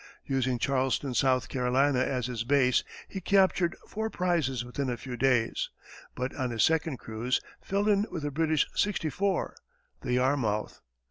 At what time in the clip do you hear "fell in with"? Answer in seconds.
7.61-8.25